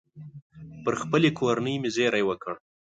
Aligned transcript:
پر 0.83 0.93
خپلې 1.01 1.29
کورنۍ 1.39 1.75
مې 1.81 1.89
زېری 1.95 2.23
وکړ. 2.25 2.53